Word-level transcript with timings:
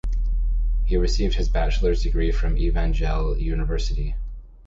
He 0.83 0.97
received 0.97 1.35
his 1.35 1.47
bachelor’s 1.47 2.01
degree 2.01 2.31
from 2.31 2.57
Evangel 2.57 3.37
University. 3.37 4.15